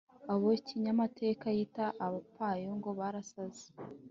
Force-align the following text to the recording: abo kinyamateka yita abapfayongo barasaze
abo 0.33 0.47
kinyamateka 0.67 1.45
yita 1.57 1.85
abapfayongo 2.05 2.89
barasaze 2.99 3.67